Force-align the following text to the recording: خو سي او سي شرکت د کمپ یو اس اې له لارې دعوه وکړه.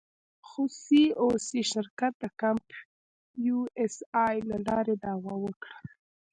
خو 0.47 0.61
سي 0.81 1.03
او 1.19 1.29
سي 1.47 1.61
شرکت 1.71 2.13
د 2.21 2.23
کمپ 2.41 2.67
یو 3.45 3.59
اس 3.81 3.95
اې 4.23 4.35
له 4.49 4.57
لارې 4.67 4.95
دعوه 5.03 5.33
وکړه. 5.43 5.77